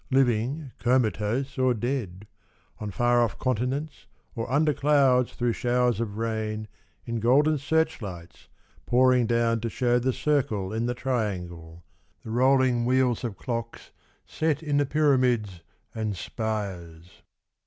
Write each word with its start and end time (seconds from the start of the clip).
Living, 0.09 0.71
comatose 0.79 1.59
or 1.59 1.75
dead. 1.75 2.25
On 2.79 2.89
far 2.89 3.21
off 3.21 3.37
continents, 3.37 4.07
or 4.35 4.51
under 4.51 4.73
clouds 4.73 5.31
Through 5.33 5.53
showers 5.53 5.99
of 6.01 6.17
rain, 6.17 6.67
in 7.05 7.19
golden 7.19 7.59
searchlights 7.59 8.47
Pouring 8.87 9.27
down 9.27 9.59
to 9.59 9.69
show 9.69 9.99
the 9.99 10.11
circle 10.11 10.73
in 10.73 10.87
the 10.87 10.95
triangle. 10.95 11.83
The 12.23 12.31
rolling 12.31 12.83
wheels 12.83 13.23
of 13.23 13.37
clocks 13.37 13.91
set 14.25 14.63
in 14.63 14.77
the 14.77 14.87
pyramids 14.87 15.61
and 15.93 16.17
spires. 16.17 17.21